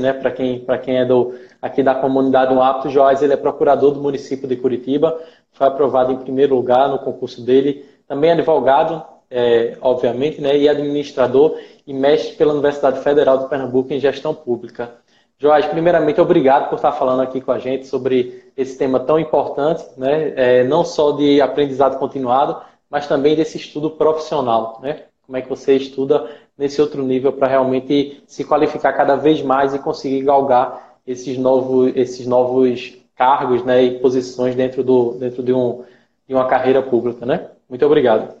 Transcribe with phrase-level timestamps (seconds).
[0.00, 3.92] né, para quem, quem é do, aqui da comunidade um apto, Joás ele é procurador
[3.92, 5.18] do município de Curitiba,
[5.52, 10.68] foi aprovado em primeiro lugar no concurso dele, também é advogado, é, obviamente, né, e
[10.68, 14.90] administrador e mestre pela Universidade Federal de Pernambuco em Gestão Pública.
[15.38, 19.84] Joás, primeiramente, obrigado por estar falando aqui com a gente sobre esse tema tão importante,
[19.96, 25.04] né, é, não só de aprendizado continuado, mas também desse estudo profissional, né?
[25.26, 29.74] Como é que você estuda nesse outro nível para realmente se qualificar cada vez mais
[29.74, 35.52] e conseguir galgar esses novos, esses novos cargos né, e posições dentro, do, dentro de,
[35.52, 35.84] um,
[36.26, 37.24] de uma carreira pública.
[37.24, 37.50] Né?
[37.68, 38.34] Muito obrigado.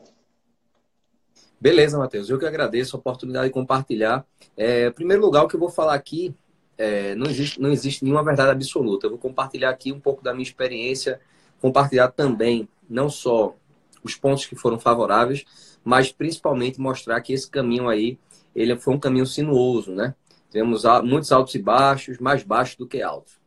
[1.60, 2.28] Beleza, Matheus.
[2.28, 4.24] Eu que agradeço a oportunidade de compartilhar.
[4.56, 6.34] É, em primeiro lugar, o que eu vou falar aqui,
[6.76, 9.06] é, não, existe, não existe nenhuma verdade absoluta.
[9.06, 11.20] Eu vou compartilhar aqui um pouco da minha experiência,
[11.60, 13.54] compartilhar também não só
[14.02, 15.44] os pontos que foram favoráveis,
[15.84, 18.18] mas principalmente mostrar que esse caminho aí,
[18.54, 20.14] ele foi um caminho sinuoso, né?
[20.50, 23.40] Temos muitos altos e baixos, mais baixos do que altos.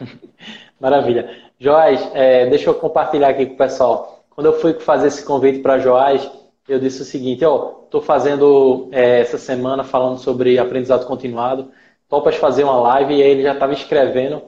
[0.80, 1.50] Maravilha.
[1.58, 4.24] Joás, é, deixa eu compartilhar aqui com o pessoal.
[4.30, 6.28] Quando eu fui fazer esse convite para Joás,
[6.66, 11.70] eu disse o seguinte, ó, estou fazendo é, essa semana falando sobre aprendizado continuado,
[12.08, 14.42] topas fazer uma live e aí ele já estava escrevendo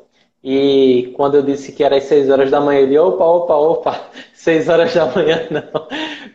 [0.45, 4.01] e quando eu disse que era às 6 horas da manhã, ele, opa, opa, opa,
[4.35, 5.87] 6 horas da manhã não.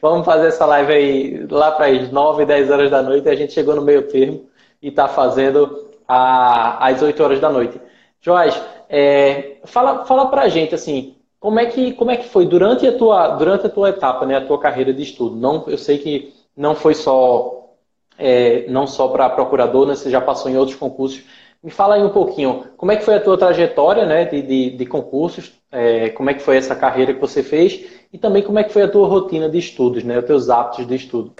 [0.02, 3.28] Vamos fazer essa live aí lá para as 9, 10 horas da noite.
[3.28, 4.46] A gente chegou no meio termo
[4.82, 7.80] e está fazendo a, às 8 horas da noite.
[8.22, 12.46] Joás, é, fala, fala para a gente assim, como é que como é que foi
[12.46, 15.36] durante a tua durante a tua etapa, né, a tua carreira de estudo?
[15.36, 17.74] Não, eu sei que não foi só
[18.18, 21.24] é, não só para procurador, né, você já passou em outros concursos.
[21.64, 24.70] Me fala aí um pouquinho, como é que foi a tua trajetória, né, de, de,
[24.78, 25.54] de concursos?
[25.72, 28.72] É, como é que foi essa carreira que você fez e também como é que
[28.72, 31.34] foi a tua rotina de estudos, né, os teus hábitos de estudo?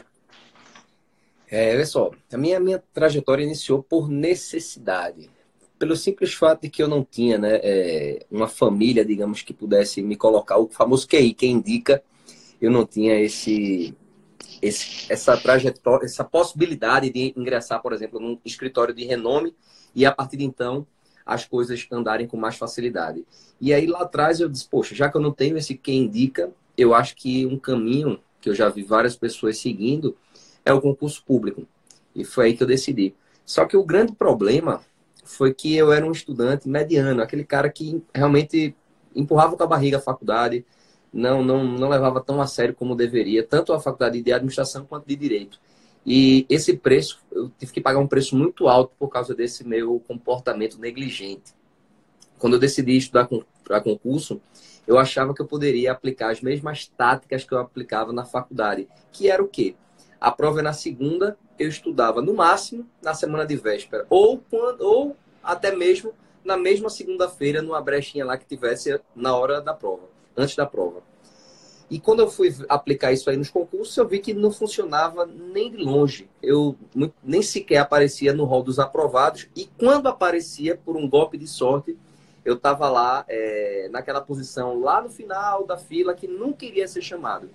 [1.50, 5.30] É, olha só, a minha, minha trajetória iniciou por necessidade.
[5.80, 10.02] Pelo simples fato de que eu não tinha né, é, uma família, digamos, que pudesse
[10.02, 12.04] me colocar, o famoso QI, quem indica,
[12.60, 13.96] eu não tinha esse,
[14.62, 19.56] esse, essa trajetória, essa possibilidade de ingressar, por exemplo, num escritório de renome
[19.98, 20.86] e a partir de então
[21.26, 23.26] as coisas andarem com mais facilidade.
[23.60, 26.52] E aí lá atrás eu disse, poxa, já que eu não tenho esse quem indica,
[26.78, 30.16] eu acho que um caminho que eu já vi várias pessoas seguindo
[30.64, 31.68] é o concurso público.
[32.16, 33.16] E foi aí que eu decidi.
[33.44, 34.82] Só que o grande problema
[35.26, 38.76] foi que eu era um estudante mediano, aquele cara que realmente
[39.16, 40.64] empurrava com a barriga a faculdade,
[41.12, 45.08] não, não, não levava tão a sério como deveria, tanto a faculdade de administração quanto
[45.08, 45.60] de direito.
[46.06, 50.00] E esse preço, eu tive que pagar um preço muito alto por causa desse meu
[50.08, 51.54] comportamento negligente.
[52.38, 53.28] Quando eu decidi estudar
[53.64, 54.42] para concurso,
[54.86, 59.30] eu achava que eu poderia aplicar as mesmas táticas que eu aplicava na faculdade, que
[59.30, 59.76] era o quê?
[60.20, 64.82] A prova é na segunda, eu estudava no máximo na semana de véspera, ou, quando,
[64.82, 70.04] ou até mesmo na mesma segunda-feira, numa brechinha lá que tivesse na hora da prova,
[70.36, 71.04] antes da prova.
[71.90, 75.72] E quando eu fui aplicar isso aí nos concursos, eu vi que não funcionava nem
[75.72, 76.30] de longe.
[76.44, 76.76] Eu
[77.24, 79.48] nem sequer aparecia no rol dos aprovados.
[79.56, 81.98] E quando aparecia, por um golpe de sorte,
[82.44, 87.02] eu estava lá, é, naquela posição, lá no final da fila, que não queria ser
[87.02, 87.50] chamado.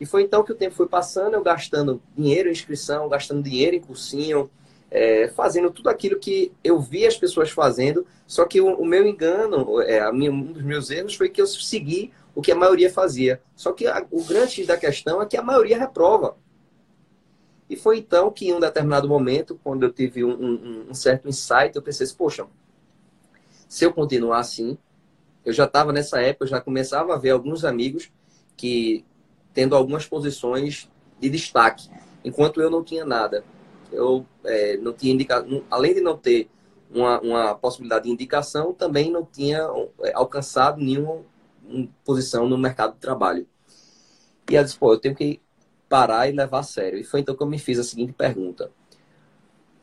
[0.00, 3.76] E foi então que o tempo foi passando, eu gastando dinheiro em inscrição, gastando dinheiro
[3.76, 4.50] em cursinho,
[4.90, 9.06] é, fazendo tudo aquilo que eu vi as pessoas fazendo, só que o, o meu
[9.06, 12.92] engano, é, minha, um dos meus erros foi que eu segui o que a maioria
[12.92, 13.42] fazia.
[13.56, 16.36] Só que a, o grande da questão é que a maioria reprova.
[17.68, 21.28] E foi então que, em um determinado momento, quando eu tive um, um, um certo
[21.28, 22.46] insight, eu pensei assim, poxa,
[23.66, 24.76] se eu continuar assim,
[25.46, 28.12] eu já estava nessa época, eu já começava a ver alguns amigos
[28.54, 29.02] que
[29.54, 31.88] tendo algumas posições de destaque,
[32.22, 33.42] enquanto eu não tinha nada.
[33.90, 36.50] Eu é, não tinha indicação, além de não ter
[36.94, 39.66] uma, uma possibilidade de indicação, também não tinha
[40.02, 41.24] é, alcançado nenhuma
[42.04, 43.46] posição no mercado de trabalho.
[44.50, 45.40] E eu disse, pô, eu tenho que
[45.88, 46.98] parar e levar a sério.
[46.98, 48.70] E foi então que eu me fiz a seguinte pergunta: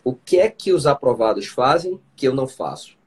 [0.03, 2.97] O que é que os aprovados fazem que eu não faço?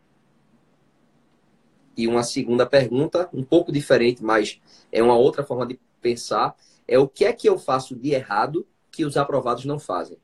[1.96, 4.60] E uma segunda pergunta, um pouco diferente, mas
[4.92, 6.54] é uma outra forma de pensar
[6.86, 10.18] é o que é que eu faço de errado que os aprovados não fazem.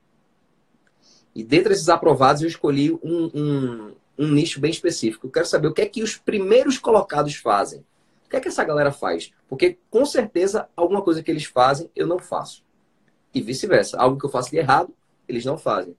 [1.34, 5.26] E dentre esses aprovados, eu escolhi um, um, um nicho bem específico.
[5.26, 7.84] Eu quero saber o que é que os primeiros colocados fazem.
[8.32, 9.30] Que é que essa galera faz?
[9.46, 12.64] Porque, com certeza, alguma coisa que eles fazem, eu não faço.
[13.34, 13.98] E vice-versa.
[13.98, 14.90] Algo que eu faço de errado,
[15.28, 15.94] eles não fazem.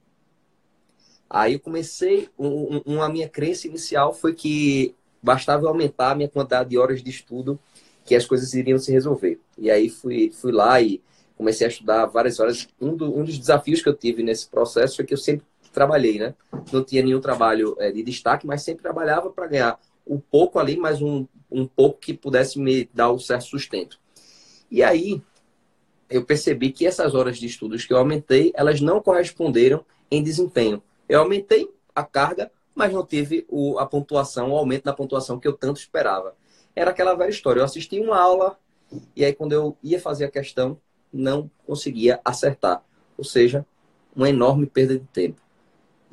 [1.29, 6.27] Aí eu comecei, um, um, a minha crença inicial foi que bastava aumentar a minha
[6.27, 7.59] quantidade de horas de estudo
[8.03, 9.39] que as coisas iriam se resolver.
[9.55, 11.03] E aí fui, fui lá e
[11.37, 12.67] comecei a estudar várias horas.
[12.81, 16.17] Um, do, um dos desafios que eu tive nesse processo foi que eu sempre trabalhei,
[16.17, 16.33] né?
[16.71, 20.77] Não tinha nenhum trabalho é, de destaque, mas sempre trabalhava para ganhar um pouco ali,
[20.77, 23.99] mas um, um pouco que pudesse me dar o um certo sustento.
[24.69, 25.21] E aí,
[26.09, 30.81] eu percebi que essas horas de estudos que eu aumentei, elas não corresponderam em desempenho.
[31.07, 35.47] Eu aumentei a carga, mas não tive o, a pontuação, o aumento da pontuação que
[35.47, 36.35] eu tanto esperava.
[36.75, 37.59] Era aquela velha história.
[37.59, 38.57] Eu assisti uma aula
[39.15, 40.79] e aí quando eu ia fazer a questão,
[41.11, 42.83] não conseguia acertar.
[43.17, 43.65] Ou seja,
[44.15, 45.41] uma enorme perda de tempo.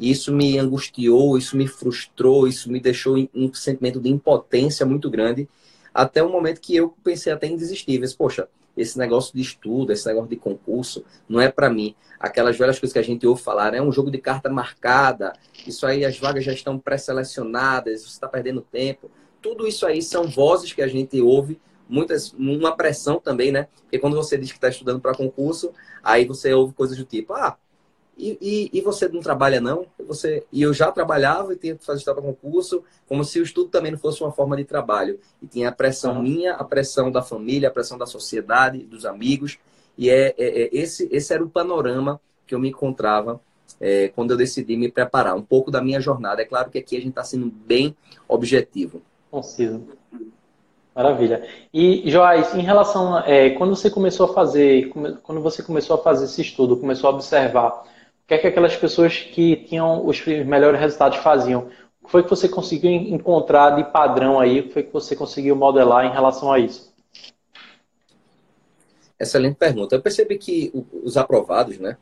[0.00, 5.46] Isso me angustiou, isso me frustrou, isso me deixou um sentimento de impotência muito grande,
[5.92, 8.00] até o momento que eu pensei até em desistir.
[8.00, 11.94] Mas, poxa, esse negócio de estudo, esse negócio de concurso, não é para mim.
[12.18, 13.78] Aquelas velhas coisas que a gente ouve falar, né?
[13.78, 15.34] é um jogo de carta marcada,
[15.66, 19.10] isso aí as vagas já estão pré-selecionadas, você está perdendo tempo.
[19.42, 23.68] Tudo isso aí são vozes que a gente ouve, muitas, uma pressão também, né?
[23.82, 27.34] Porque quando você diz que está estudando para concurso, aí você ouve coisas do tipo,
[27.34, 27.58] ah,
[28.20, 29.86] e, e, e, você não trabalha, não?
[30.06, 33.70] Você, e eu já trabalhava e tinha que fazer para concurso, como se o estudo
[33.70, 35.18] também não fosse uma forma de trabalho.
[35.42, 36.22] E tinha a pressão uhum.
[36.22, 39.58] minha, a pressão da família, a pressão da sociedade, dos amigos.
[39.96, 43.40] E é, é, é esse, esse era o panorama que eu me encontrava
[43.80, 45.34] é, quando eu decidi me preparar.
[45.34, 46.42] Um pouco da minha jornada.
[46.42, 47.96] É claro que aqui a gente está sendo bem
[48.28, 49.00] objetivo.
[49.30, 49.82] Conciso.
[50.94, 51.48] Maravilha.
[51.72, 54.90] E, Joás, em relação é, quando você começou a fazer,
[55.22, 57.84] quando você começou a fazer esse estudo, começou a observar
[58.30, 61.68] que é que aquelas pessoas que tinham os melhores resultados faziam?
[62.00, 64.60] O que foi que você conseguiu encontrar de padrão aí?
[64.60, 66.94] O que foi que você conseguiu modelar em relação a isso?
[69.18, 69.96] Excelente pergunta.
[69.96, 70.70] Eu percebi que
[71.02, 71.96] os aprovados, né,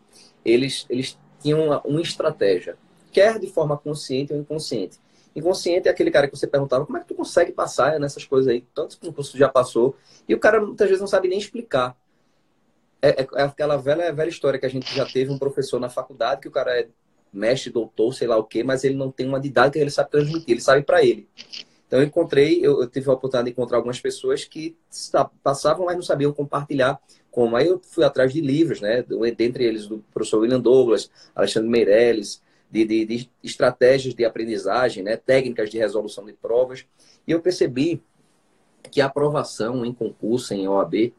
[0.44, 2.76] eles, eles tinham uma, uma estratégia,
[3.10, 4.98] quer de forma consciente ou inconsciente.
[5.34, 8.52] Inconsciente é aquele cara que você perguntava como é que tu consegue passar nessas coisas
[8.52, 9.96] aí, tantos concursos já passou,
[10.28, 11.96] e o cara muitas vezes não sabe nem explicar.
[13.00, 15.88] É, é, é, aquela velha, velha história que a gente já teve um professor na
[15.88, 16.88] faculdade que o cara é
[17.32, 20.10] mestre, doutor, sei lá o quê, mas ele não tem uma didática que ele sabe
[20.10, 21.28] transmitir, ele sabe para ele.
[21.86, 24.76] Então eu encontrei, eu, eu, tive a oportunidade de encontrar algumas pessoas que
[25.42, 27.00] passavam, mas não sabiam compartilhar
[27.30, 27.56] como.
[27.56, 29.04] Aí eu fui atrás de livros, né?
[29.36, 35.16] Dentre eles do professor William Douglas, Alexandre Meirelles, de, de, de estratégias de aprendizagem, né?
[35.16, 36.84] técnicas de resolução de provas.
[37.26, 38.02] E eu percebi
[38.90, 41.12] que a aprovação em concurso, em OAB,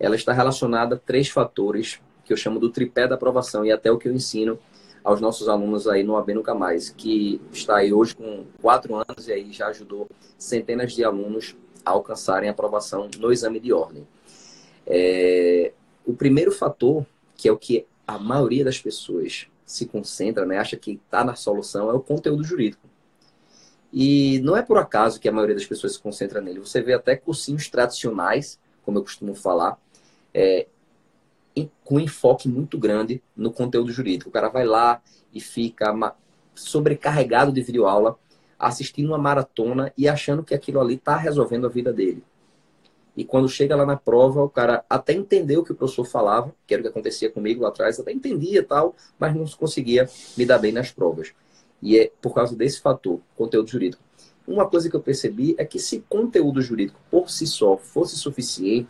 [0.00, 3.92] ela está relacionada a três fatores que eu chamo do tripé da aprovação e até
[3.92, 4.58] o que eu ensino
[5.04, 9.28] aos nossos alunos aí no AB Nunca Mais, que está aí hoje com quatro anos
[9.28, 10.08] e aí já ajudou
[10.38, 11.54] centenas de alunos
[11.84, 14.06] a alcançarem a aprovação no exame de ordem.
[14.86, 15.72] É...
[16.04, 17.04] O primeiro fator,
[17.36, 21.36] que é o que a maioria das pessoas se concentra, né, acha que está na
[21.36, 22.88] solução, é o conteúdo jurídico.
[23.92, 26.60] E não é por acaso que a maioria das pessoas se concentra nele.
[26.60, 29.78] Você vê até cursinhos tradicionais, como eu costumo falar,
[30.32, 30.66] é,
[31.84, 34.30] com um enfoque muito grande no conteúdo jurídico.
[34.30, 36.14] O cara vai lá e fica
[36.54, 38.18] sobrecarregado de videoaula,
[38.58, 42.22] assistindo uma maratona e achando que aquilo ali está resolvendo a vida dele.
[43.16, 46.54] E quando chega lá na prova, o cara até entendeu o que o professor falava,
[46.66, 50.46] que era o que acontecia comigo lá atrás, até entendia tal, mas não conseguia me
[50.46, 51.32] dar bem nas provas.
[51.82, 54.02] E é por causa desse fator, conteúdo jurídico.
[54.46, 58.88] Uma coisa que eu percebi é que se conteúdo jurídico por si só fosse suficiente,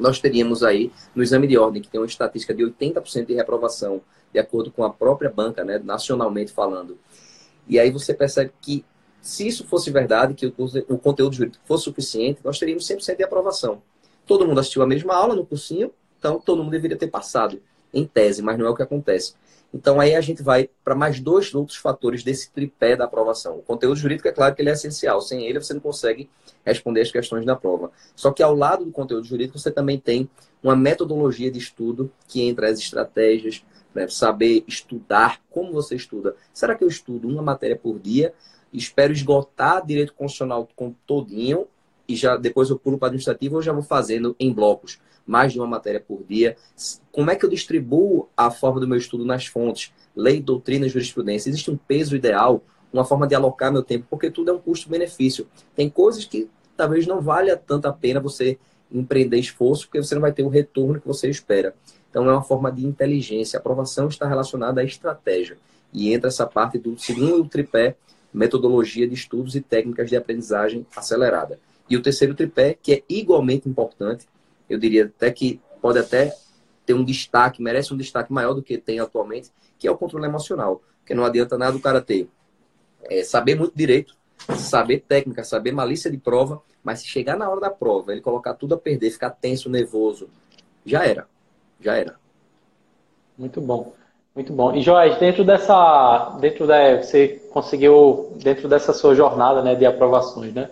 [0.00, 4.00] nós teríamos aí, no exame de ordem, que tem uma estatística de 80% de reprovação,
[4.32, 6.98] de acordo com a própria banca, né, nacionalmente falando.
[7.68, 8.84] E aí você percebe que,
[9.20, 13.82] se isso fosse verdade, que o, conteúdo jurídico fosse suficiente, nós teríamos 100% de aprovação.
[14.26, 17.60] Todo mundo assistiu a mesma aula no cursinho, então todo mundo deveria ter passado,
[17.92, 19.34] em tese, mas não é o que acontece.
[19.72, 23.58] Então aí a gente vai para mais dois outros fatores desse tripé da aprovação.
[23.58, 25.20] O conteúdo jurídico é claro que ele é essencial.
[25.20, 26.28] Sem ele você não consegue
[26.64, 27.92] responder as questões da prova.
[28.16, 30.28] Só que ao lado do conteúdo jurídico você também tem
[30.62, 34.08] uma metodologia de estudo que entra as estratégias, né?
[34.08, 36.34] saber estudar, como você estuda.
[36.52, 38.34] Será que eu estudo uma matéria por dia?
[38.72, 41.66] Espero esgotar direito constitucional com todinho
[42.12, 45.60] e já depois eu pulo para administrativo ou já vou fazendo em blocos mais de
[45.60, 46.56] uma matéria por dia.
[47.12, 49.92] Como é que eu distribuo a forma do meu estudo nas fontes?
[50.16, 51.48] Lei, doutrina, jurisprudência.
[51.48, 55.46] Existe um peso ideal, uma forma de alocar meu tempo, porque tudo é um custo-benefício.
[55.76, 58.58] Tem coisas que talvez não valha tanto a pena você
[58.90, 61.76] empreender esforço, porque você não vai ter o retorno que você espera.
[62.10, 63.56] Então, é uma forma de inteligência.
[63.56, 65.56] A aprovação está relacionada à estratégia.
[65.92, 67.94] E entra essa parte do segundo tripé,
[68.34, 71.60] metodologia de estudos e técnicas de aprendizagem acelerada.
[71.90, 74.26] E o terceiro tripé, que é igualmente importante,
[74.68, 76.32] eu diria até que pode até
[76.86, 80.26] ter um destaque, merece um destaque maior do que tem atualmente, que é o controle
[80.26, 80.80] emocional.
[81.00, 82.28] Porque não adianta nada o cara ter
[83.10, 84.14] é, saber muito direito,
[84.56, 88.54] saber técnica, saber malícia de prova, mas se chegar na hora da prova, ele colocar
[88.54, 90.30] tudo a perder, ficar tenso, nervoso,
[90.86, 91.26] já era.
[91.80, 92.16] Já era.
[93.36, 93.92] Muito bom.
[94.34, 94.74] Muito bom.
[94.74, 100.54] E Joás, dentro dessa, dentro da, você conseguiu dentro dessa sua jornada, né, de aprovações,
[100.54, 100.70] né?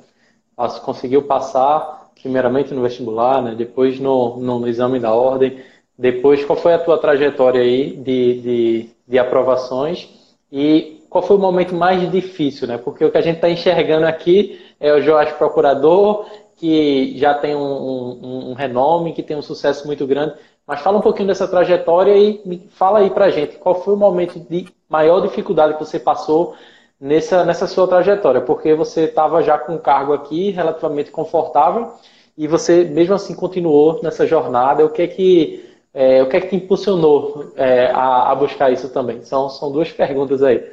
[0.82, 3.54] Conseguiu passar primeiramente no vestibular, né?
[3.54, 5.60] Depois no, no, no exame da ordem.
[5.96, 10.08] Depois, qual foi a tua trajetória aí de, de, de aprovações
[10.50, 12.78] e qual foi o momento mais difícil, né?
[12.78, 17.54] Porque o que a gente está enxergando aqui é o Joás procurador, que já tem
[17.54, 20.34] um, um, um, renome, que tem um sucesso muito grande.
[20.66, 24.38] Mas fala um pouquinho dessa trajetória e fala aí pra gente qual foi o momento
[24.38, 26.54] de maior dificuldade que você passou
[27.00, 31.92] nessa, nessa sua trajetória, porque você estava já com um cargo aqui relativamente confortável
[32.36, 34.84] e você mesmo assim continuou nessa jornada.
[34.84, 38.70] O que é que é, o que é que te impulsionou é, a, a, buscar
[38.70, 39.22] isso também?
[39.22, 40.64] São, são duas perguntas aí.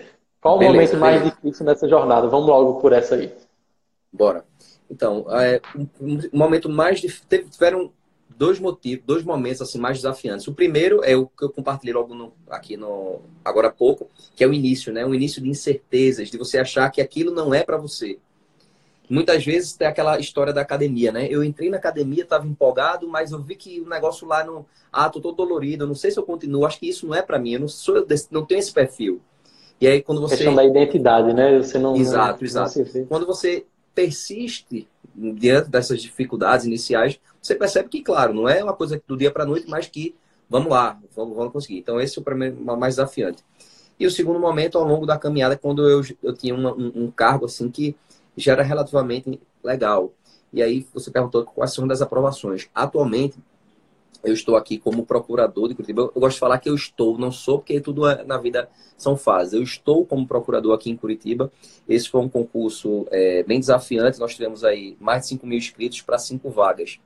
[0.41, 1.35] Qual o beleza, momento mais beleza.
[1.35, 2.27] difícil nessa jornada?
[2.27, 3.31] Vamos logo por essa aí.
[4.11, 4.45] Bora.
[4.89, 7.49] Então, é, um, um momento mais difícil.
[7.49, 7.91] Tiveram
[8.37, 10.47] dois motivos, dois momentos assim mais desafiantes.
[10.47, 14.43] O primeiro é o que eu compartilhei logo no, aqui no agora há pouco, que
[14.43, 15.05] é o início, né?
[15.05, 18.17] O início de incertezas, de você achar que aquilo não é para você.
[19.09, 21.27] Muitas vezes tem aquela história da academia, né?
[21.29, 25.09] Eu entrei na academia, estava empolgado, mas eu vi que o negócio lá não, ah,
[25.09, 27.53] tô todo dolorido, não sei se eu continuo, acho que isso não é para mim,
[27.53, 29.21] eu não sou, eu não tenho esse perfil.
[29.79, 31.57] E aí quando você questão da identidade, né?
[31.57, 32.79] Você não Exato, exato.
[32.79, 33.65] Não quando você
[33.95, 39.31] persiste diante dessas dificuldades iniciais, você percebe que, claro, não é uma coisa do dia
[39.31, 40.13] para a noite, mas que
[40.49, 41.77] vamos lá, vamos, vamos conseguir.
[41.79, 43.43] Então, esse é o primeiro mais desafiante.
[43.99, 47.11] E o segundo momento, ao longo da caminhada, quando eu, eu tinha uma, um, um,
[47.11, 47.95] cargo assim que
[48.35, 50.11] já era relativamente legal.
[50.51, 52.69] E aí você perguntou quais são das aprovações.
[52.75, 53.37] Atualmente,
[54.25, 56.11] eu estou aqui como procurador de Curitiba.
[56.13, 59.15] Eu gosto de falar que eu estou, não sou, porque tudo é, na vida são
[59.15, 59.53] fases.
[59.53, 61.51] Eu estou como procurador aqui em Curitiba.
[61.87, 64.19] Esse foi um concurso é, bem desafiante.
[64.19, 66.99] Nós tivemos aí mais de 5 mil inscritos para cinco vagas.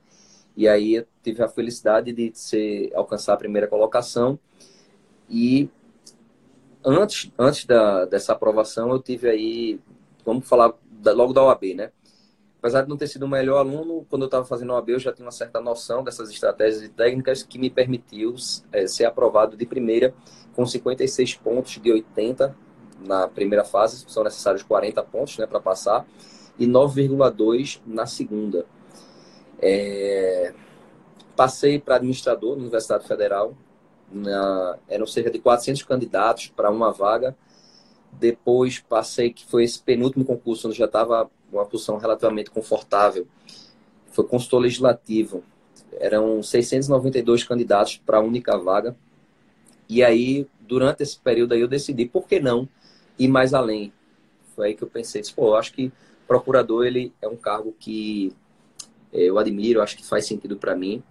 [0.56, 4.38] E aí eu tive a felicidade de ser, alcançar a primeira colocação.
[5.28, 5.68] E
[6.84, 9.80] antes, antes da, dessa aprovação, eu tive aí,
[10.24, 10.72] vamos falar
[11.04, 11.92] logo da OAB, né?
[12.60, 14.98] Apesar de não ter sido o melhor aluno, quando eu estava fazendo o AB, eu
[14.98, 18.34] já tinha uma certa noção dessas estratégias e técnicas que me permitiu
[18.70, 20.14] é, ser aprovado de primeira
[20.54, 22.54] com 56 pontos de 80
[23.00, 26.06] na primeira fase, são necessários 40 pontos né, para passar,
[26.58, 28.66] e 9,2 na segunda.
[29.58, 30.52] É...
[31.34, 33.56] Passei para administrador na Universidade Federal,
[34.12, 34.78] na...
[34.86, 37.34] eram cerca de 400 candidatos para uma vaga,
[38.12, 43.26] depois passei, que foi esse penúltimo concurso, onde já estava uma posição relativamente confortável.
[44.12, 45.42] Foi consultor legislativo.
[45.98, 48.96] Eram 692 candidatos para a única vaga.
[49.88, 52.68] E aí, durante esse período aí, eu decidi, por que não
[53.18, 53.92] ir mais além?
[54.54, 55.92] Foi aí que eu pensei, pô, eu acho que
[56.26, 58.32] procurador, ele é um cargo que
[59.12, 61.02] eh, eu admiro, acho que faz sentido para mim.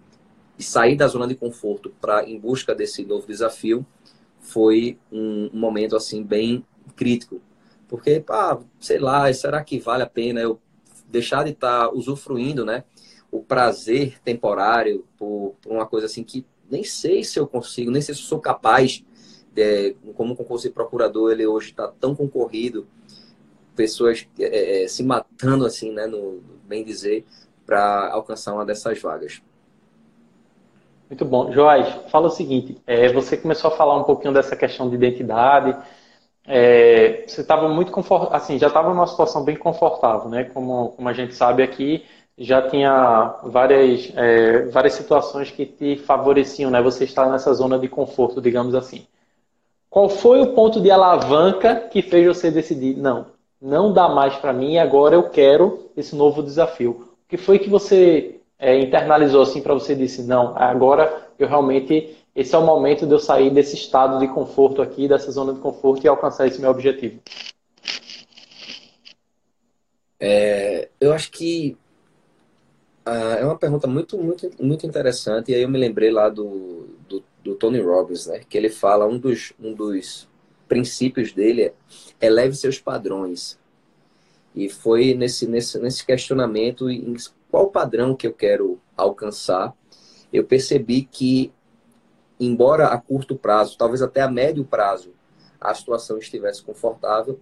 [0.57, 3.85] E sair da zona de conforto para em busca desse novo desafio
[4.39, 6.65] foi um, um momento assim bem
[6.95, 7.41] crítico
[7.89, 10.61] porque, pá, sei lá, será que vale a pena eu
[11.09, 12.83] deixar de estar tá usufruindo, né?
[13.31, 18.01] O prazer temporário por, por, uma coisa assim que nem sei se eu consigo, nem
[18.01, 19.03] sei se eu sou capaz,
[19.51, 22.87] de, como concurso de procurador, ele hoje está tão concorrido,
[23.75, 27.25] pessoas é, é, se matando, assim, né, no bem dizer,
[27.65, 29.41] para alcançar uma dessas vagas.
[31.09, 31.51] Muito bom.
[31.51, 35.75] Joás, fala o seguinte, é, você começou a falar um pouquinho dessa questão de identidade,
[36.45, 40.45] é, você estava muito confortável, assim, já estava numa situação bem confortável, né?
[40.45, 42.05] Como, como a gente sabe aqui,
[42.37, 46.81] já tinha várias, é, várias situações que te favoreciam, né?
[46.81, 49.05] Você estar nessa zona de conforto, digamos assim.
[49.89, 53.25] Qual foi o ponto de alavanca que fez você decidir, não,
[53.61, 56.91] não dá mais para mim, agora eu quero esse novo desafio?
[57.25, 62.15] O que foi que você é, internalizou assim para você disse, não, agora eu realmente
[62.39, 65.59] esse é o momento de eu sair desse estado de conforto aqui, dessa zona de
[65.59, 67.19] conforto e alcançar esse meu objetivo?
[70.17, 71.77] É, eu acho que
[73.05, 75.51] ah, é uma pergunta muito, muito, muito interessante.
[75.51, 78.39] E aí eu me lembrei lá do, do, do, Tony Robbins, né?
[78.47, 80.25] Que ele fala, um dos, um dos
[80.65, 81.73] princípios dele é
[82.25, 83.59] eleve seus padrões.
[84.55, 87.17] E foi nesse, nesse, nesse questionamento em
[87.51, 89.75] qual padrão que eu quero alcançar,
[90.31, 91.51] eu percebi que
[92.39, 95.11] embora a curto prazo, talvez até a médio prazo,
[95.59, 97.39] a situação estivesse confortável,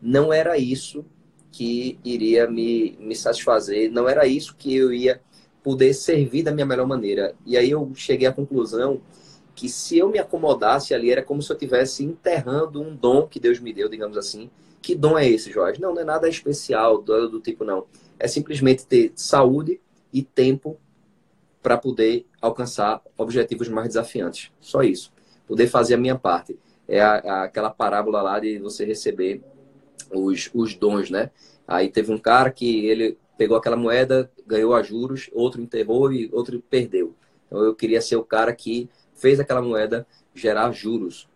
[0.00, 1.04] não era isso
[1.52, 5.20] que iria me, me satisfazer, não era isso que eu ia
[5.62, 7.36] poder servir da minha melhor maneira.
[7.46, 9.00] E aí eu cheguei à conclusão
[9.54, 13.38] que se eu me acomodasse ali, era como se eu estivesse enterrando um dom que
[13.38, 14.50] Deus me deu, digamos assim.
[14.80, 15.80] Que dom é esse, Jorge?
[15.80, 17.84] Não, não é nada especial do, do tipo, não.
[18.18, 19.80] É simplesmente ter saúde
[20.12, 20.78] e tempo
[21.62, 24.50] para poder alcançar objetivos mais desafiantes.
[24.60, 25.12] Só isso.
[25.46, 26.58] poder fazer a minha parte.
[26.88, 29.42] É a, a, aquela parábola lá de você receber
[30.12, 31.30] os, os dons, né?
[31.66, 36.28] Aí teve um cara que ele pegou aquela moeda, ganhou a juros, outro enterrou e
[36.32, 37.14] outro perdeu.
[37.46, 41.28] Então eu queria ser o cara que fez aquela moeda gerar juros.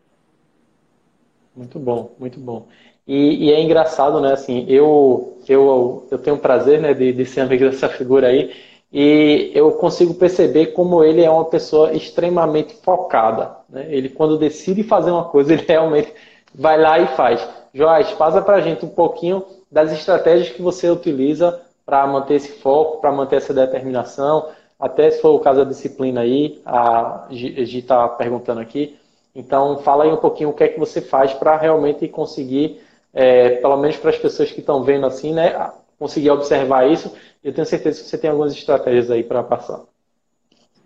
[1.54, 2.68] Muito bom, muito bom.
[3.06, 4.32] E, e, é engraçado, né?
[4.32, 8.52] Assim, eu, eu, eu tenho o prazer né, de, de ser amigo dessa figura aí
[8.98, 13.54] e eu consigo perceber como ele é uma pessoa extremamente focada.
[13.68, 13.84] Né?
[13.90, 16.14] Ele, quando decide fazer uma coisa, ele realmente
[16.54, 17.46] vai lá e faz.
[17.74, 22.52] Joás, passa para a gente um pouquinho das estratégias que você utiliza para manter esse
[22.52, 24.48] foco, para manter essa determinação,
[24.80, 28.96] até se for o caso da disciplina aí, a Gi está perguntando aqui.
[29.34, 32.80] Então, fala aí um pouquinho o que é que você faz para realmente conseguir,
[33.12, 37.12] é, pelo menos para as pessoas que estão vendo assim, né, conseguir observar isso.
[37.46, 39.84] Eu tenho certeza que você tem algumas estratégias aí para passar.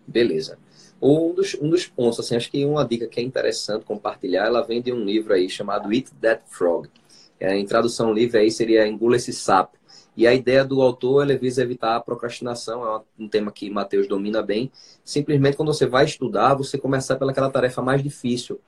[0.07, 0.59] Beleza.
[1.00, 4.61] Um dos, um dos pontos, assim, acho que uma dica que é interessante compartilhar, ela
[4.61, 6.90] vem de um livro aí chamado Eat That Frog.
[7.40, 9.79] É, em tradução livre aí seria Engula esse sapo.
[10.14, 14.07] E a ideia do autor ele visa evitar a procrastinação, é um tema que Mateus
[14.07, 14.71] domina bem.
[15.02, 18.61] Simplesmente quando você vai estudar, você começar pelaquela tarefa mais difícil.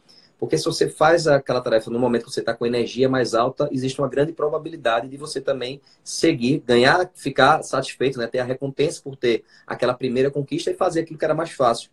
[0.42, 3.68] Porque se você faz aquela tarefa no momento que você está com energia mais alta,
[3.70, 8.26] existe uma grande probabilidade de você também seguir, ganhar, ficar satisfeito, né?
[8.26, 11.92] ter a recompensa por ter aquela primeira conquista e fazer aquilo que era mais fácil.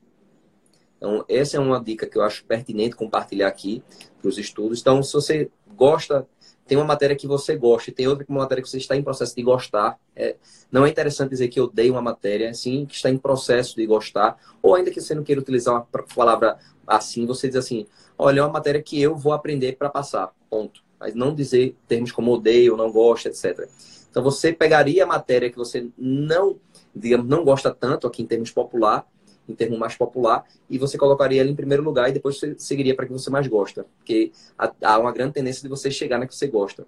[0.98, 3.84] Então, essa é uma dica que eu acho pertinente compartilhar aqui
[4.20, 4.82] para os estudos.
[4.82, 6.28] Então, se você gosta,
[6.66, 8.78] tem uma matéria que você gosta e tem outra que é uma matéria que você
[8.78, 10.36] está em processo de gostar, é,
[10.72, 13.86] não é interessante dizer que eu odeio uma matéria, sim, que está em processo de
[13.86, 16.58] gostar, ou ainda que você não queira utilizar uma palavra
[16.90, 17.86] assim, você diz assim,
[18.18, 20.82] olha, é uma matéria que eu vou aprender para passar, ponto.
[21.00, 23.70] Mas não dizer termos como odeio, não gosto, etc.
[24.10, 26.58] Então você pegaria a matéria que você não,
[26.94, 29.08] digamos, não gosta tanto aqui em termos popular,
[29.48, 32.96] em termo mais popular, e você colocaria ela em primeiro lugar e depois você seguiria
[32.96, 33.86] para que você mais gosta.
[33.98, 36.86] Porque há uma grande tendência de você chegar na que você gosta.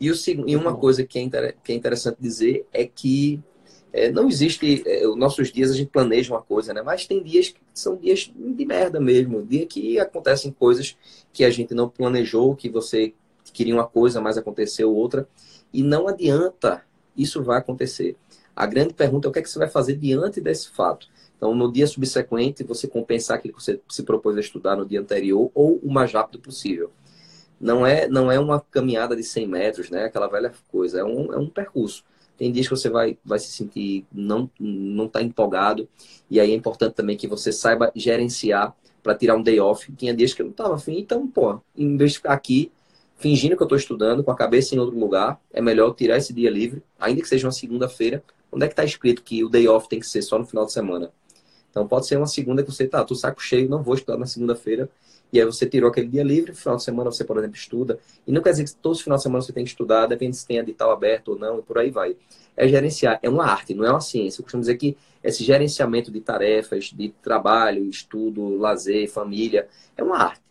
[0.00, 0.14] E, o,
[0.46, 3.40] e uma coisa que é, que é interessante dizer é que
[3.92, 4.82] é, não existe.
[4.86, 6.82] É, os nossos dias a gente planeja uma coisa, né?
[6.82, 9.44] Mas tem dias que são dias de merda mesmo.
[9.44, 10.96] Dia que acontecem coisas
[11.32, 13.14] que a gente não planejou, que você
[13.52, 15.28] queria uma coisa, mas aconteceu outra.
[15.72, 16.82] E não adianta,
[17.16, 18.16] isso vai acontecer.
[18.54, 21.08] A grande pergunta é o que, é que você vai fazer diante desse fato.
[21.36, 25.00] Então, no dia subsequente, você compensar aquilo que você se propôs a estudar no dia
[25.00, 26.90] anterior ou o mais rápido possível.
[27.58, 30.04] Não é, não é uma caminhada de 100 metros, né?
[30.04, 31.00] Aquela velha coisa.
[31.00, 32.04] É um, é um percurso.
[32.40, 35.86] Tem dias que você vai, vai se sentir não não tá empolgado
[36.30, 39.92] e aí é importante também que você saiba gerenciar para tirar um day off.
[39.92, 42.72] Tinha dias que eu não estava afim, então, pô, em vez de ficar aqui
[43.18, 46.32] fingindo que eu estou estudando com a cabeça em outro lugar, é melhor tirar esse
[46.32, 48.24] dia livre, ainda que seja uma segunda-feira.
[48.50, 50.64] Onde é que está escrito que o day off tem que ser só no final
[50.64, 51.12] de semana?
[51.70, 54.24] Então pode ser uma segunda que você tá, tô saco cheio, não vou estudar na
[54.24, 54.88] segunda-feira,
[55.32, 57.98] e aí você tirou aquele dia livre, final de semana você, por exemplo, estuda.
[58.26, 60.36] E não quer dizer que todos os finais de semana você tem que estudar, depende
[60.36, 62.16] se tem edital aberto ou não, e por aí vai.
[62.56, 64.40] É gerenciar, é uma arte, não é uma ciência.
[64.40, 70.18] Eu costumo dizer que esse gerenciamento de tarefas, de trabalho, estudo, lazer, família, é uma
[70.18, 70.42] arte.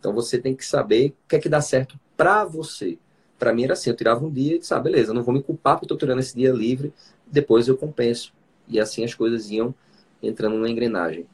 [0.00, 2.98] Então você tem que saber o que é que dá certo para você.
[3.38, 5.42] Para mim era assim, eu tirava um dia e disse, ah, beleza, não vou me
[5.42, 6.92] culpar porque estou tirando esse dia livre,
[7.26, 8.32] depois eu compenso.
[8.66, 9.72] E assim as coisas iam
[10.20, 11.26] entrando na engrenagem.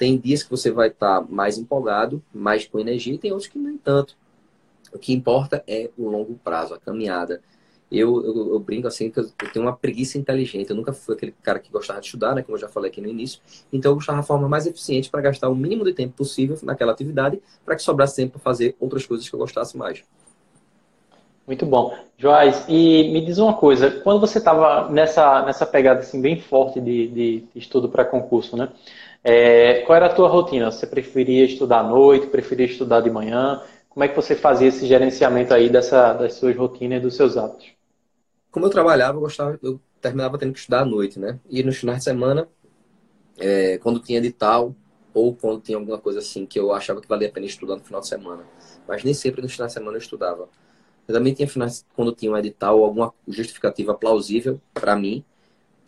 [0.00, 3.50] Tem dias que você vai estar tá mais empolgado, mais com energia, e tem outros
[3.50, 4.16] que nem tanto.
[4.94, 7.42] O que importa é o longo prazo, a caminhada.
[7.92, 10.70] Eu, eu, eu brinco assim que eu, tenho uma preguiça inteligente.
[10.70, 12.40] Eu nunca fui aquele cara que gostava de estudar, né?
[12.40, 13.42] Como eu já falei aqui no início.
[13.70, 16.92] Então eu gostava da forma mais eficiente para gastar o mínimo de tempo possível naquela
[16.92, 20.02] atividade, para que sobrasse tempo para fazer outras coisas que eu gostasse mais.
[21.46, 21.94] Muito bom.
[22.16, 26.80] Joás, e me diz uma coisa, quando você estava nessa, nessa pegada assim, bem forte
[26.80, 28.70] de, de estudo para concurso, né?
[29.22, 30.70] É, qual era a tua rotina?
[30.70, 33.62] Você preferia estudar à noite, preferia estudar de manhã?
[33.88, 37.36] Como é que você fazia esse gerenciamento aí dessa, das suas rotinas e dos seus
[37.36, 37.72] hábitos?
[38.50, 41.38] Como eu trabalhava, eu gostava, eu terminava tendo que estudar à noite, né?
[41.48, 42.48] E nos finais de semana,
[43.38, 44.74] é, quando tinha edital,
[45.12, 47.84] ou quando tinha alguma coisa assim que eu achava que valia a pena estudar no
[47.84, 48.44] final de semana.
[48.86, 50.48] Mas nem sempre nos finais de semana eu estudava.
[51.06, 55.24] Eu também tinha finais, quando tinha um edital, alguma justificativa plausível para mim,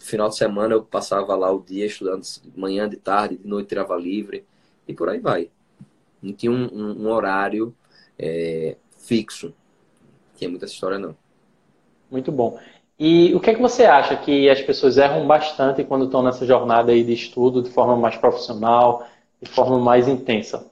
[0.02, 2.22] final de semana eu passava lá o dia estudando
[2.56, 4.44] manhã, de tarde, de noite tirava livre
[4.86, 5.50] e por aí vai.
[6.20, 7.74] Não tinha um, um, um horário
[8.18, 9.46] é, fixo.
[9.46, 11.16] Não tinha muita história não.
[12.10, 12.58] Muito bom.
[12.98, 16.46] E o que é que você acha que as pessoas erram bastante quando estão nessa
[16.46, 19.08] jornada aí de estudo de forma mais profissional,
[19.40, 20.70] de forma mais intensa?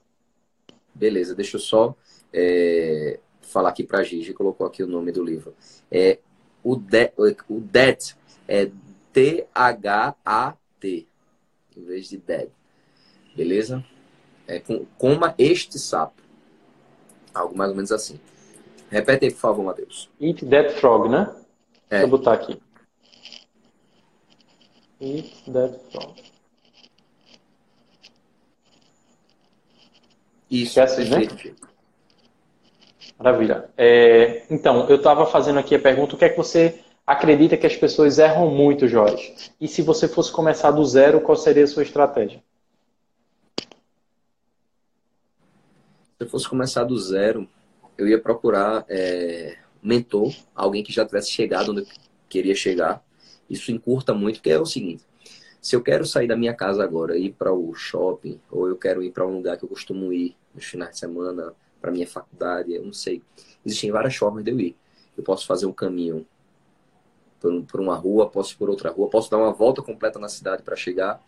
[0.93, 1.95] Beleza, deixa eu só
[2.33, 5.53] é, falar aqui para a Gigi, colocou aqui o nome do livro.
[5.91, 6.19] É,
[6.63, 7.11] o, de,
[7.49, 8.15] o DET
[8.47, 8.69] é
[9.13, 11.07] T-H-A-T,
[11.77, 12.49] em vez de dead.
[13.35, 13.83] Beleza?
[14.47, 16.21] É, com, coma este sapo.
[17.33, 18.19] Algo mais ou menos assim.
[18.89, 20.09] Repete aí, por favor, Matheus.
[20.19, 21.33] Eat that frog, né?
[21.89, 21.99] É.
[21.99, 22.61] Deixa eu botar aqui.
[24.99, 26.31] Eat that frog.
[30.49, 31.55] Isso, Esquece, né?
[33.17, 33.69] Maravilha.
[33.77, 37.67] É, então, eu estava fazendo aqui a pergunta: o que é que você acredita que
[37.67, 39.33] as pessoas erram muito, Jorge?
[39.59, 42.41] E se você fosse começar do zero, qual seria a sua estratégia?
[46.17, 47.47] Se eu fosse começar do zero,
[47.97, 51.87] eu ia procurar é, mentor, alguém que já tivesse chegado onde eu
[52.29, 53.03] queria chegar.
[53.49, 55.03] Isso encurta muito, porque é o seguinte:
[55.61, 59.03] se eu quero sair da minha casa agora, ir para o shopping, ou eu quero
[59.03, 62.73] ir para um lugar que eu costumo ir nos finais de semana, para minha faculdade,
[62.73, 63.21] eu não sei.
[63.65, 64.77] Existem várias formas de eu ir.
[65.17, 66.25] Eu posso fazer um caminho
[67.41, 70.29] por, por uma rua, posso ir por outra rua, posso dar uma volta completa na
[70.29, 71.21] cidade para chegar.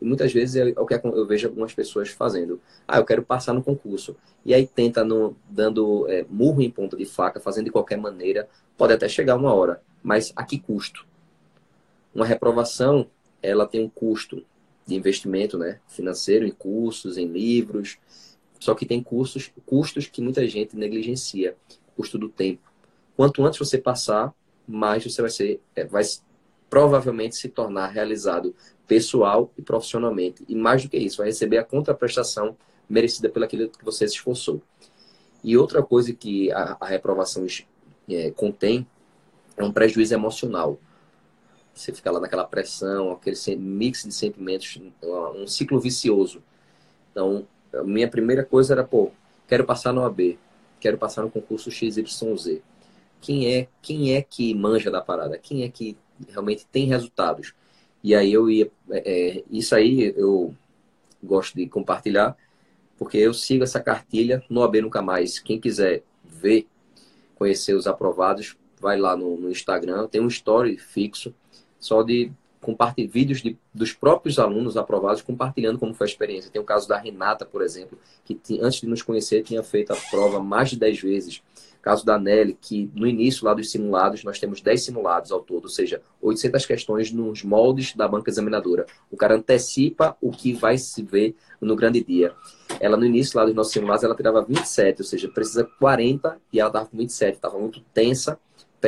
[0.00, 2.60] E muitas vezes é, é o que eu vejo algumas pessoas fazendo.
[2.88, 4.16] Ah, eu quero passar no concurso.
[4.44, 8.48] E aí tenta no, dando é, murro em ponta de faca, fazendo de qualquer maneira.
[8.76, 11.06] Pode até chegar uma hora, mas a que custo?
[12.14, 13.06] Uma reprovação,
[13.42, 14.44] ela tem um custo
[14.86, 17.98] de investimento né, financeiro em cursos, em livros,
[18.58, 21.56] só que tem custos, custos que muita gente negligencia.
[21.94, 22.62] Custo do tempo.
[23.16, 24.34] Quanto antes você passar,
[24.70, 26.02] mais você vai ser, é, vai
[26.68, 28.54] provavelmente se tornar realizado
[28.86, 30.44] pessoal e profissionalmente.
[30.48, 32.56] E mais do que isso, vai receber a contraprestação
[32.88, 34.62] merecida pelo aquilo que você se esforçou.
[35.42, 37.46] E outra coisa que a, a reprovação
[38.08, 38.86] é, contém
[39.56, 40.78] é um prejuízo emocional.
[41.74, 44.80] Você fica lá naquela pressão, aquele mix de sentimentos,
[45.34, 46.42] um ciclo vicioso.
[47.10, 49.10] Então, a minha primeira coisa era, pô,
[49.46, 50.38] quero passar no AB,
[50.78, 52.60] quero passar no concurso XYZ.
[53.20, 55.38] Quem é, quem é que manja da parada?
[55.38, 55.96] Quem é que
[56.28, 57.54] realmente tem resultados?
[58.02, 58.70] E aí eu ia.
[58.90, 60.54] É, é isso aí eu
[61.22, 62.36] gosto de compartilhar,
[62.98, 65.38] porque eu sigo essa cartilha no AB Nunca Mais.
[65.38, 66.66] Quem quiser ver,
[67.36, 71.34] conhecer os aprovados, vai lá no, no Instagram, tem um story fixo,
[71.78, 76.50] só de compartilhar vídeos de, dos próprios alunos aprovados compartilhando como foi a experiência.
[76.50, 79.96] Tem o caso da Renata, por exemplo, que antes de nos conhecer tinha feito a
[80.10, 81.42] prova mais de 10 vezes.
[81.82, 85.64] Caso da Nelly, que no início lá dos simulados, nós temos 10 simulados ao todo,
[85.64, 88.84] ou seja, 800 questões nos moldes da banca examinadora.
[89.10, 92.34] O cara antecipa o que vai se ver no grande dia.
[92.78, 96.60] Ela, no início lá dos nossos simulados, ela tirava 27, ou seja, precisa 40 e
[96.60, 97.36] ela estava com 27.
[97.36, 98.38] Estava muito tensa,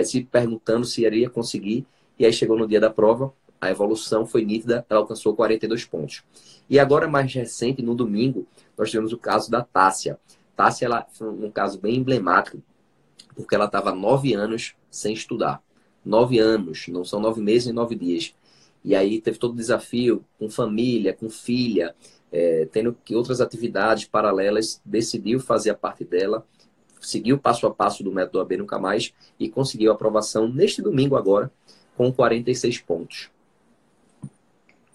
[0.04, 1.86] se perguntando se iria conseguir.
[2.18, 3.32] E aí chegou no dia da prova,
[3.62, 6.24] a evolução foi nítida, ela alcançou 42 pontos.
[6.68, 8.44] E agora, mais recente, no domingo,
[8.76, 10.18] nós tivemos o caso da Tássia.
[10.56, 12.60] Tássia ela, foi um caso bem emblemático,
[13.36, 15.62] porque ela estava nove anos sem estudar.
[16.04, 18.34] Nove anos, não são nove meses e nove dias.
[18.84, 21.94] E aí teve todo o desafio com família, com filha,
[22.32, 26.44] é, tendo que outras atividades paralelas, decidiu fazer a parte dela,
[27.00, 31.48] seguiu passo a passo do método AB Nunca Mais e conseguiu aprovação neste domingo agora,
[31.96, 33.30] com 46 pontos.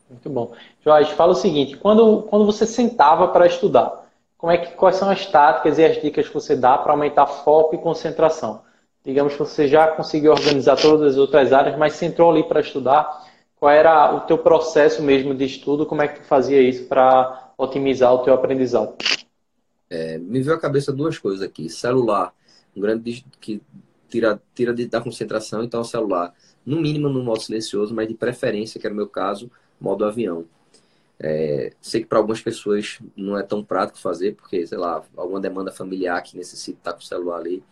[0.10, 0.54] Muito bom.
[0.84, 5.10] Jorge, fala o seguinte: quando, quando você sentava para estudar, como é que, quais são
[5.10, 8.62] as táticas e as dicas que você dá para aumentar foco e concentração?
[9.04, 13.26] Digamos que você já conseguiu organizar todas as outras áreas, mas sentou ali para estudar.
[13.60, 15.86] Qual era o teu processo mesmo de estudo?
[15.86, 18.96] Como é que tu fazia isso para otimizar o teu aprendizado?
[19.89, 21.70] É, me veio à cabeça duas coisas aqui.
[21.70, 22.34] Celular,
[22.76, 23.62] um grande que
[24.10, 26.34] tira, tira da concentração, então o celular,
[26.65, 30.46] no mínimo no modo silencioso, mas de preferência, que era o meu caso, modo avião.
[31.20, 35.40] É, sei que para algumas pessoas não é tão prático fazer, porque, sei lá, alguma
[35.40, 37.63] demanda familiar que necessita estar com o celular ali.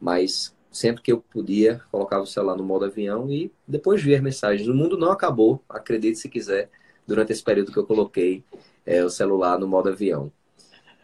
[0.00, 4.22] Mas sempre que eu podia, colocava o celular no modo avião e depois via as
[4.22, 4.68] mensagens.
[4.68, 6.70] O mundo não acabou, acredite se quiser,
[7.06, 8.42] durante esse período que eu coloquei
[8.86, 10.32] é, o celular no modo avião.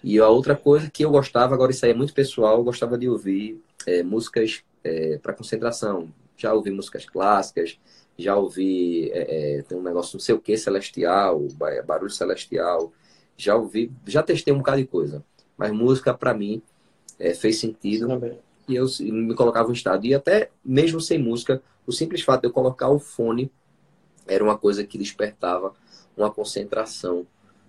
[0.02, 2.96] E a outra coisa que eu gostava, agora isso aí é muito pessoal, eu gostava
[2.96, 6.12] de ouvir é, músicas é, para concentração.
[6.36, 7.78] Já ouvi músicas clássicas,
[8.18, 11.40] já ouvi, é, é, tem um negócio não sei o que celestial,
[11.86, 12.92] barulho celestial,
[13.36, 15.24] já ouvi, já testei um bocado de coisa,
[15.56, 16.60] mas música para mim
[17.18, 18.08] é, fez sentido
[18.68, 20.04] e eu me colocava em estado.
[20.04, 23.50] E até mesmo sem música, o simples fato de eu colocar o fone
[24.26, 25.72] era uma coisa que despertava
[26.16, 27.26] uma concentração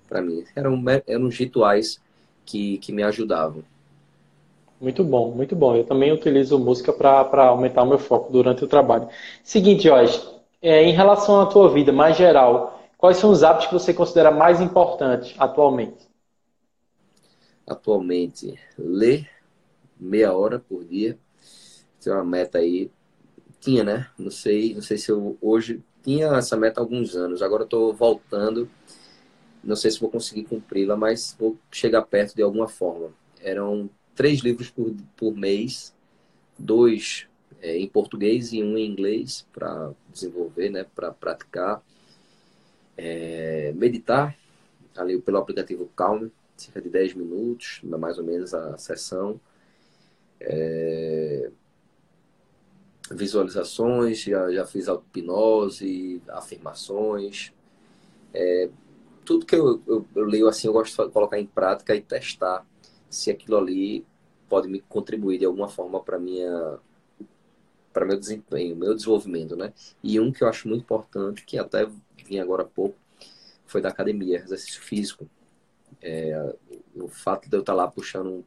[0.07, 0.43] para mim.
[0.55, 2.01] Eram, eram rituais
[2.43, 3.63] que, que me ajudavam.
[4.81, 5.75] Muito bom, muito bom.
[5.75, 9.07] Eu também utilizo música para aumentar o meu foco durante o trabalho.
[9.43, 10.19] Seguinte, Jorge,
[10.62, 14.32] é, em relação à tua vida mais geral, quais são os hábitos que você considera
[14.32, 16.08] mais importantes atualmente?
[17.67, 19.30] Atualmente, ler
[20.00, 21.17] meia hora por dia.
[22.02, 22.89] Tem uma meta aí.
[23.60, 24.08] Tinha, né?
[24.17, 27.41] Não sei, não sei se eu hoje tinha essa meta há alguns anos.
[27.41, 28.69] Agora estou voltando
[29.63, 33.12] não sei se vou conseguir cumpri-la, mas vou chegar perto de alguma forma.
[33.41, 35.93] Eram três livros por, por mês,
[36.58, 37.28] dois
[37.62, 41.84] é, em português e um em inglês para desenvolver, né, para praticar.
[42.98, 44.36] É, meditar,
[44.98, 49.39] ali pelo aplicativo Calm, cerca de 10 minutos, mais ou menos a sessão.
[50.39, 51.50] É,
[53.12, 57.54] visualizações, já, já fiz auto-hipnose, afirmações.
[58.34, 58.69] É,
[59.26, 62.65] tudo que eu, eu, eu, leio assim, eu gosto de colocar em prática e testar
[63.10, 64.06] se aquilo ali
[64.48, 66.80] pode me contribuir de alguma forma para minha
[67.93, 69.73] para meu desempenho, meu desenvolvimento, né?
[70.04, 71.88] E um que eu acho muito importante, que até
[72.25, 72.95] vim agora há pouco,
[73.65, 75.30] foi da academia, exercício físico.
[76.02, 76.56] É,
[76.95, 78.45] o fato de eu estar lá puxando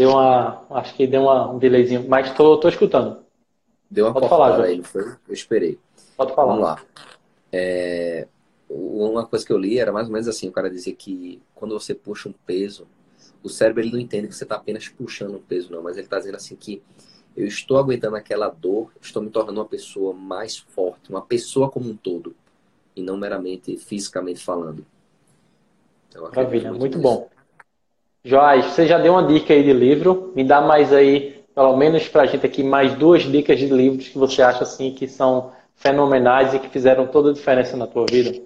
[0.00, 0.62] Deu uma.
[0.70, 3.22] Acho que deu uma, um delayzinho, mas tô, tô escutando.
[3.90, 5.02] Deu uma Pode falar, aí, foi?
[5.02, 5.78] Eu esperei.
[6.16, 6.52] Pode falar.
[6.54, 6.82] Vamos lá.
[7.52, 8.26] É,
[8.70, 11.78] uma coisa que eu li era mais ou menos assim: o cara dizia que quando
[11.78, 12.86] você puxa um peso,
[13.42, 16.06] o cérebro ele não entende que você está apenas puxando um peso, não, mas ele
[16.06, 16.82] está dizendo assim que
[17.36, 21.90] eu estou aguentando aquela dor, estou me tornando uma pessoa mais forte, uma pessoa como
[21.90, 22.34] um todo,
[22.96, 24.82] e não meramente fisicamente falando.
[26.14, 27.28] Maravilha, muito, muito bom.
[28.24, 32.06] Joás, você já deu uma dica aí de livro, me dá mais aí, pelo menos
[32.08, 35.52] para a gente aqui, mais duas dicas de livros que você acha assim que são
[35.74, 38.38] fenomenais e que fizeram toda a diferença na tua vida.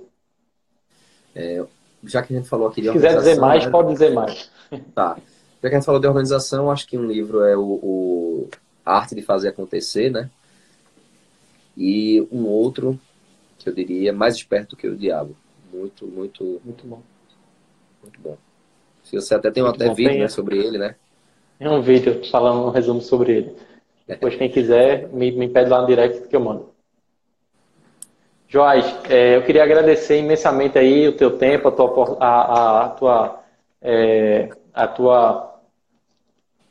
[1.35, 1.65] É,
[2.05, 3.71] já que a gente falou aqui de Se quiser dizer mais, né?
[3.71, 4.49] pode dizer mais.
[4.95, 5.17] Tá.
[5.61, 8.49] Já que a gente falou de organização, acho que um livro é o, o
[8.85, 10.31] Arte de Fazer Acontecer, né?
[11.77, 13.01] E um outro,
[13.59, 15.35] que eu diria, mais esperto que o diabo.
[15.73, 16.61] Muito, muito...
[16.65, 17.03] Muito bom.
[18.03, 18.37] Muito bom.
[19.05, 20.97] Você até tem um até vídeo né, sobre ele, né?
[21.59, 23.57] Tem um vídeo falando um resumo sobre ele.
[24.07, 26.75] Depois, quem quiser, me, me pede lá no direct que eu mando.
[28.49, 33.41] Joás, é, eu queria agradecer imensamente aí o teu tempo, a tua, a, a tua,
[33.83, 35.61] é, a tua,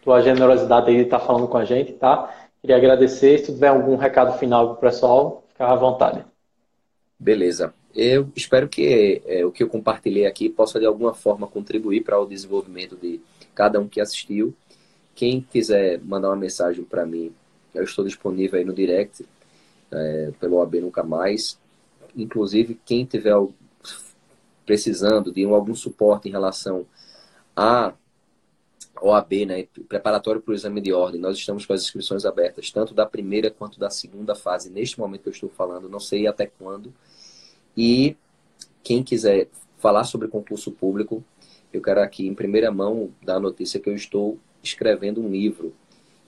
[0.01, 2.33] tua generosidade aí de estar falando com a gente, tá?
[2.61, 3.39] Queria agradecer.
[3.39, 6.23] Se tiver algum recado final para o pessoal, fica à vontade.
[7.19, 7.73] Beleza.
[7.95, 12.19] Eu espero que é, o que eu compartilhei aqui possa de alguma forma contribuir para
[12.19, 13.21] o desenvolvimento de
[13.53, 14.53] cada um que assistiu.
[15.15, 17.31] Quem quiser mandar uma mensagem para mim,
[17.73, 19.23] eu estou disponível aí no direct,
[19.91, 21.57] é, pelo AB Nunca Mais.
[22.15, 23.35] Inclusive, quem tiver
[24.65, 26.85] precisando de algum suporte em relação
[27.55, 27.93] a
[29.01, 32.93] OAB, né, preparatório para o exame de ordem, nós estamos com as inscrições abertas, tanto
[32.93, 36.47] da primeira quanto da segunda fase, neste momento que eu estou falando, não sei até
[36.47, 36.93] quando,
[37.75, 38.15] e
[38.83, 41.23] quem quiser falar sobre concurso público,
[41.71, 45.73] eu quero aqui em primeira mão dar a notícia que eu estou escrevendo um livro.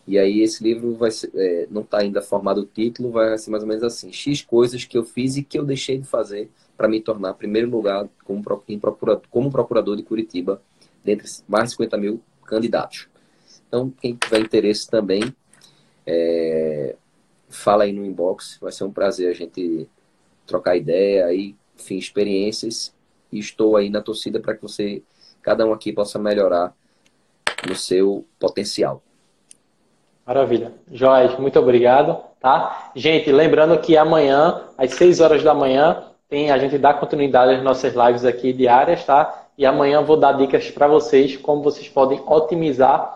[0.07, 3.49] E aí esse livro vai ser, é, não está ainda formado o título, vai ser
[3.49, 6.49] mais ou menos assim: X coisas que eu fiz e que eu deixei de fazer
[6.77, 10.61] para me tornar primeiro lugar como, procurador, como procurador de Curitiba,
[11.03, 13.07] dentre mais de 50 mil candidatos.
[13.67, 15.33] Então, quem tiver interesse também,
[16.05, 16.95] é,
[17.49, 19.87] fala aí no inbox, vai ser um prazer a gente
[20.45, 22.93] trocar ideia aí, enfim, experiências.
[23.31, 25.01] E estou aí na torcida para que você,
[25.41, 26.73] cada um aqui, possa melhorar
[27.67, 29.01] no seu potencial.
[30.25, 30.73] Maravilha.
[30.91, 32.91] Joás, muito obrigado, tá?
[32.95, 37.63] Gente, lembrando que amanhã, às 6 horas da manhã, tem a gente dá continuidade às
[37.63, 39.47] nossas lives aqui diárias, tá?
[39.57, 43.13] E amanhã vou dar dicas para vocês como vocês podem otimizar